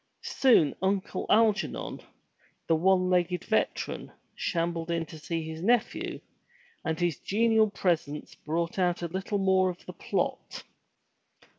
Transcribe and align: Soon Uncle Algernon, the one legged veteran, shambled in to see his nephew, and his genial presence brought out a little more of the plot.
Soon 0.23 0.73
Uncle 0.81 1.27
Algernon, 1.29 2.01
the 2.65 2.75
one 2.75 3.11
legged 3.11 3.43
veteran, 3.43 4.11
shambled 4.35 4.89
in 4.89 5.05
to 5.05 5.19
see 5.19 5.43
his 5.43 5.61
nephew, 5.61 6.19
and 6.83 6.99
his 6.99 7.19
genial 7.19 7.69
presence 7.69 8.33
brought 8.33 8.79
out 8.79 9.03
a 9.03 9.07
little 9.13 9.37
more 9.37 9.69
of 9.69 9.85
the 9.85 9.93
plot. 9.93 10.63